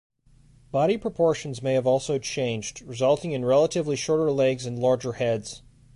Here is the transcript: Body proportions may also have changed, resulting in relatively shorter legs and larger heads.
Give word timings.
Body 0.71 0.97
proportions 0.97 1.61
may 1.61 1.79
also 1.79 2.13
have 2.13 2.23
changed, 2.23 2.81
resulting 2.81 3.33
in 3.33 3.45
relatively 3.45 3.95
shorter 3.95 4.31
legs 4.31 4.65
and 4.65 4.79
larger 4.79 5.13
heads. 5.13 5.61